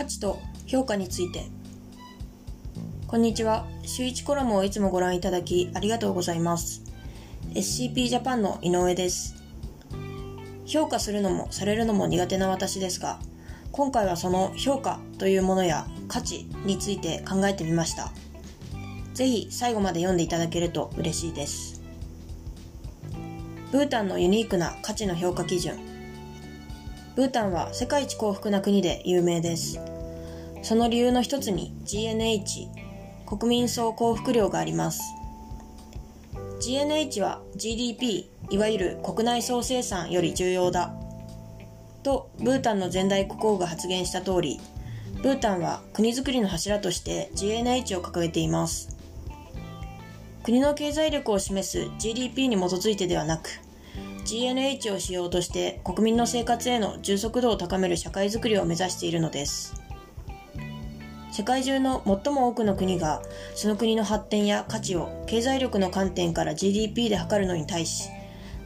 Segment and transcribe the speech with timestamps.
[0.00, 1.44] 価値と評価について。
[3.06, 3.66] こんにちは。
[3.82, 6.82] 週一コラムをいつもご覧いただきありがとうございます。
[7.52, 9.34] SCP ジャパンの井上です。
[10.64, 13.18] 評価するのもされるのも苦手な私ですが
[13.72, 18.10] 今回はその評価というものや価値について考えてみました。
[19.12, 21.82] ぜひ最後まで読んでいただけると嬉しいです。
[23.70, 25.99] ブータンのユニークな価値の評価基準。
[27.20, 29.78] ブータンは世界一幸福な国で有名です。
[30.62, 32.46] その理由の一つに GNH、
[33.26, 35.02] 国民総幸福量があります。
[36.62, 40.94] GNH は GDP、いわゆる国内総生産より重要だ。
[42.02, 44.58] と、ブータンの前代国王が発言した通り、
[45.22, 48.96] ブータンは国づくりの柱として GNH を掲げています。
[50.42, 53.60] 国の経済力を示す GDP に基づいてではなく、
[54.30, 59.74] GNH を使用として国民の生活への充足度を高める社会づくりを目指しているのです。
[61.32, 63.22] 世界中の最も多くの国が
[63.56, 68.08] その国の発展や価値を経済力の観点から GDP で測るのに対し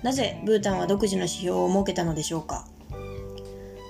[0.03, 2.67] なぜブータンは独自の指標を設けたのでしょうか？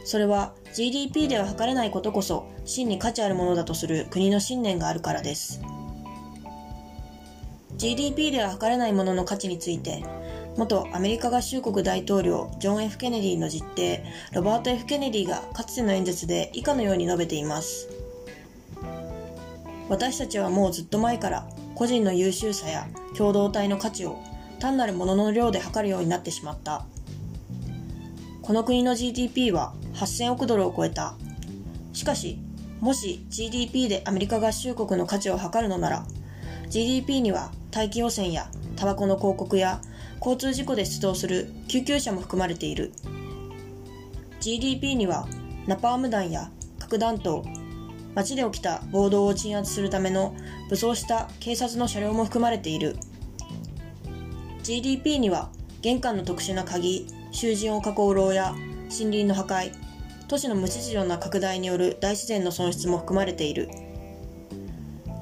[0.05, 5.61] それは GDP では測れないことこそ真に価値あるものだとする国の信念があるからです。
[7.77, 10.05] GDP では測れないものの価値について
[10.57, 13.83] 元アメリカ合衆国大統領ジョン・ F・ ケネディの実弟
[14.33, 17.89] ロバート・ F・ ケネディがかつての演説で以下のように述べています。
[19.89, 24.23] 私たちはもうずっと前から個人の優秀さや共同体の価値を
[24.61, 26.87] 単なるものの量で測るようになってしまった。
[28.41, 31.17] この国の GDP は8000億ドルを超えた。
[31.93, 32.39] しかし
[32.81, 36.07] もし GDP でアメリカ合衆国の価値を測るのなら
[36.69, 39.81] GDP には大気汚染やタバコの広告や
[40.25, 42.93] 交通事故で出動する救急車も含まれている。
[44.41, 45.29] GDP には
[45.67, 47.45] ナパーム弾や核弾頭
[48.15, 50.35] 街で起きた暴動を鎮圧するための
[50.71, 52.97] 武装した警察の車両も含まれている。
[54.63, 55.51] GDP には
[55.83, 59.73] 玄関の特殊な鍵囚人を囲う牢や森林の破壊
[60.29, 63.69] 都市の無秩序な拡大による大自然の損失も含まれている。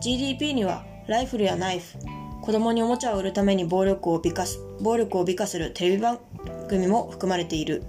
[0.00, 1.98] GDP にはライフルやナイフ
[2.42, 6.18] 子供におもちゃを売るために暴力を美化す暴力を美化するテレビ番
[6.68, 7.84] 組も含まれている。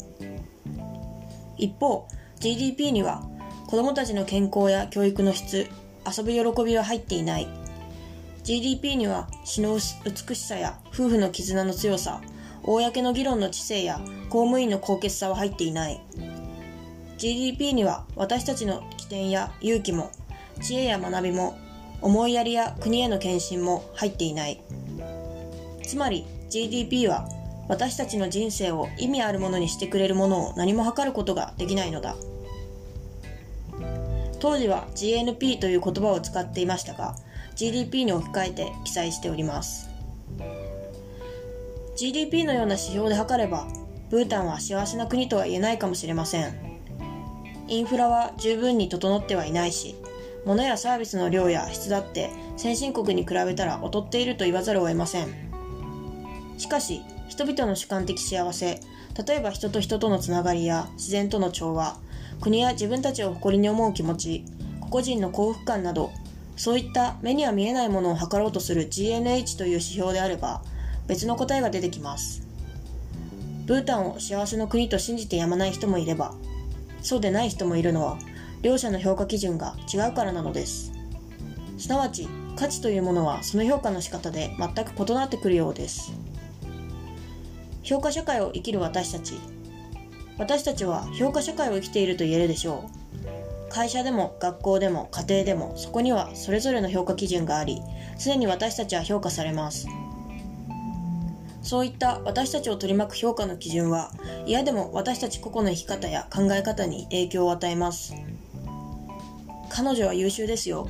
[1.58, 2.08] 一方
[2.40, 3.24] GDP には
[3.66, 5.68] 子供たちの健康や教育の質
[6.06, 7.48] 遊ぶ喜びは入っていない。
[8.44, 12.22] GDP には死の美しさや夫婦の絆の強さ
[12.62, 14.00] 公の議論の知性や
[14.30, 16.00] 公務員の高潔さは入っていない。
[17.18, 20.12] GDP には私たちの起点や勇気も
[20.62, 21.58] 知恵や学びも
[22.04, 24.62] 思いやりや国への献身も入っていない。
[25.86, 27.28] つまり GDP は
[27.68, 32.16] 私たちの人生を意味あるものにしてくれるものを何も測ることができないのだ。
[34.40, 37.16] 当時は GNP という言葉を使っていましたが
[37.56, 39.90] GDP に置き換えて記載しております。
[41.96, 43.66] GDP のような指標で測れば
[44.10, 46.54] ブータンは幸せな国とは言えないかもしれません。
[47.70, 49.96] インフラは十分に整ってはいないし
[50.46, 55.28] 物やサービスの量や質だって先進国に比べたら劣っていると言わざるを得ません。
[56.58, 58.80] しかし人々の主観的幸せ
[59.28, 61.98] 例えば人と人とのつながりや自然との調和
[62.42, 64.46] 国や自分たちを誇りに思う気持ち
[64.80, 66.12] 個々人の幸福感など
[66.56, 70.62] そういった目には見えないものを測ろうとする GNH という指標であれば
[71.08, 72.48] 別の答えが出てきます。
[73.66, 76.34] ブータンを幸せの国と信じてやまない人もいれば
[77.02, 78.18] そうでない人もいるのは
[78.64, 80.94] 両者の評価基準が違うからなのです。
[81.78, 86.14] すなわち価値というものはその評価の仕方で全く異なってくるようです。
[87.84, 89.34] 評価社会を生きる私たち。
[90.38, 92.90] 私たちは評価社会を生きていると言えるでしょ
[93.70, 93.70] う。
[93.70, 97.82] 会社でも学校でも家庭でもそこにはそれぞれの評価基準があり
[98.24, 99.88] 常に私たちは評価されます。
[101.62, 104.12] そういった私たちを取り巻く評価の基準は
[104.46, 108.14] 嫌でも私たち個々の生き方や考え方に影響を与えます。
[109.76, 110.88] 彼女は優秀ですよ。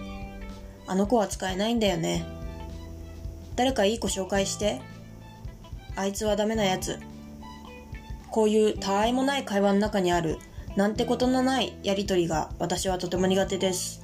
[0.88, 2.26] あの子は使えないんだよね。
[3.56, 4.82] 誰かいい子紹介して。
[5.96, 7.00] あいつはダメなやつ。
[8.30, 10.38] こういうたわいもない会話の中にある
[10.76, 14.04] なんてことのないやりとりが私はとても苦手です。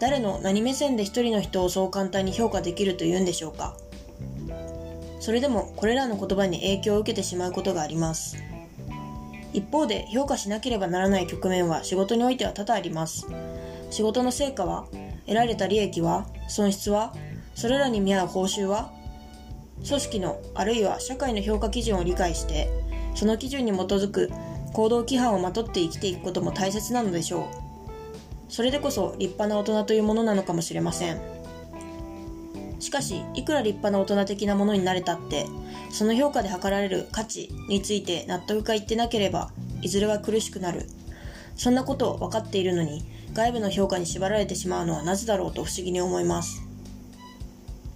[0.00, 3.76] 誰の何目線で一人の人をそう簡単に評価できるというんでしょうか。
[5.20, 8.36] それでもこれらの言葉に影響を受けてしまうことがあります。
[9.54, 13.26] 一方で評価しなければならない局面は仕事においては多々あります。
[13.94, 14.86] 仕事の成果は
[15.24, 17.14] 得られた利益は損失は
[17.54, 18.90] それらに見合う報酬は
[19.86, 22.68] 組織のあるいは社会の評価基準を理解して
[23.14, 24.30] その基準に基づく
[24.72, 31.20] 行動規範をまとって生きていくことも大切なのでしょうそれでこそ立派な大人というものなのかもしれません
[32.84, 35.46] しかしいくら立派な大人的なものになれたって
[35.90, 39.50] その評価で測られる価値について納得がいってなければ
[39.80, 40.86] いずれは苦しくなる。
[41.56, 46.62] そんなことを分かっているのに外部の評価に縛られてしまうのはなぜだろうと不思議に思います。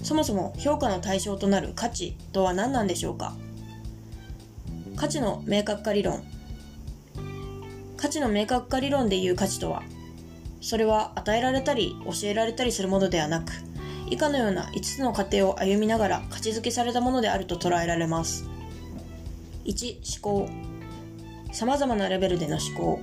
[0.03, 3.37] そもそも評価の対象となる価値とは何なんでしょうか。
[4.97, 6.23] 価値の明確化理論。
[7.99, 9.83] 価値の明確化理論でいう価値とは
[10.63, 13.53] それは与えられたり教えられたりするものではなく
[14.11, 18.49] 以下のような5つの過程を歩みながら価値づけされたものであると捉えられます。
[19.65, 20.49] 1思考。
[21.53, 23.01] さまざまなレベルでの思考。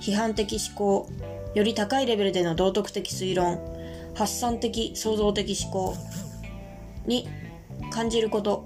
[0.00, 1.08] 批判的思考。
[1.54, 3.58] より高いレベルでの道徳的推論。
[4.14, 5.94] 発散的創造的思考。
[7.06, 7.24] 2
[7.90, 8.64] 感じること。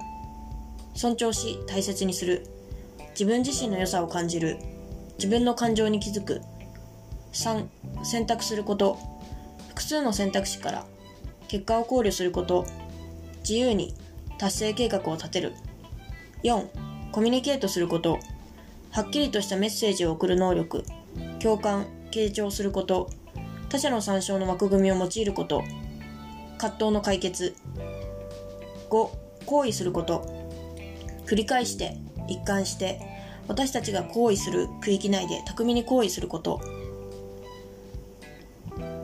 [0.95, 2.47] 尊重し大切にする。
[3.11, 4.59] 自分自身の良さを感じる。
[5.19, 6.41] 自分の感情に気づく。
[7.33, 7.67] 3
[8.05, 8.99] 選択すること。
[9.69, 10.87] 複数の選択肢から
[11.49, 12.67] 結果を考慮すること。
[13.41, 13.95] 自由に
[14.39, 15.53] 達成計画を立てる。
[16.43, 16.67] 4
[17.13, 18.19] コミュニケートすること。
[18.91, 20.85] はっきりとしたメッセージを送る能力。
[21.41, 23.11] 共感傾聴すること。
[23.69, 25.63] 他者の参照の枠組みを用いること。
[26.59, 27.55] 葛藤の解決。
[28.91, 29.09] 5
[29.47, 30.27] 行為すること。
[31.27, 31.97] 繰り返して
[32.29, 33.01] 一貫して
[33.49, 36.61] 私たちが行為する区域内で巧みに行為すること。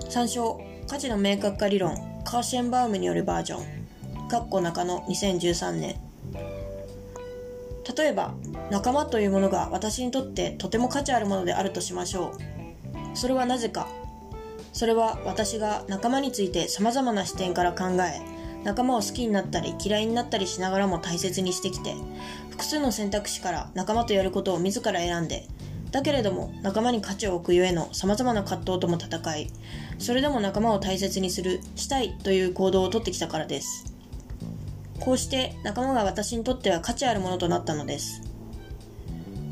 [0.08, 2.09] 参照価値の明確化理論。
[2.30, 4.28] カーシェンバウムによるバージョン。
[4.28, 5.96] かっこ中野2013年。
[7.96, 8.34] 例えば
[8.70, 13.16] 仲間というものが私にとってとても価値あるものであるとしましょう。
[13.16, 13.88] それはなぜか。
[14.72, 18.20] それは私が仲間について様々な視点から考え
[18.62, 21.96] 仲間を好きになったり嫌いになったりしながらも大切にしてきて
[22.50, 25.48] 複数の選択肢から仲間とやることを自ら選んで
[25.90, 29.50] だけれども仲間に価値を置くゆえの様々な葛藤とも戦い
[29.98, 33.92] それでも仲間を大切にするしたいという行動をとってきたからです。
[35.00, 38.22] こうして仲間が私にとっては価値あるものとなったのです。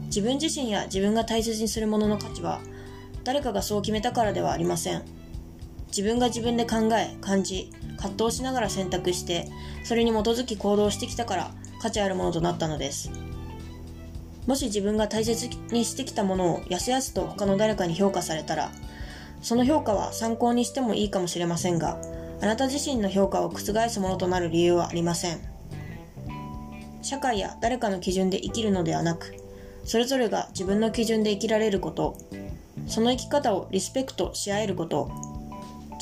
[0.07, 2.61] 自分自身や自分が大切にするものの価値は
[3.25, 5.03] 誰かがそう決めたからではありません。
[5.89, 9.49] 自分が自分で考え感じ葛藤しながら選択して
[9.85, 11.51] それに基づき行動してきたから
[11.81, 13.11] 価値あるものとなったのです。
[14.49, 18.73] もし自分が大切にしてきたものをやすやすと他の誰かに評価されたら
[19.43, 22.01] その評価は参考にしてもいいかもしれませんが
[22.41, 25.59] あなた自身の評価を覆すものとなる理由はありません。
[27.03, 29.35] 社会や誰かの基準で生きるのではなく
[29.85, 32.17] それぞれが自分の基準で生きられること
[32.87, 35.11] その生き方をリスペクトし合えること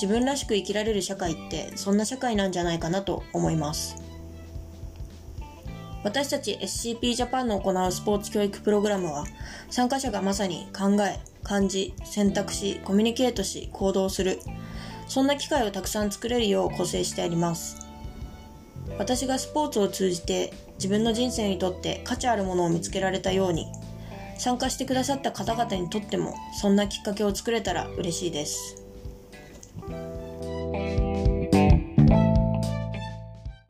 [0.01, 3.97] 自分らしく生きられる社会ってそんな社会なんじゃないかなと思います。
[6.07, 9.25] 私たち SCP ジャパンの行うスポーツ教育プログラムは
[9.69, 14.39] 参加者がまさに考え感じ選択しコミュニケートし行動する
[15.09, 17.89] そんな機会をたくさん作れるよう構成してあります
[19.01, 23.67] 私がスポーツを通じて自分の人生にとって価値あるものを見つけられたように
[24.39, 28.86] 参加してくださった方々にとってもそんなきっかけを作れたら嬉しいです。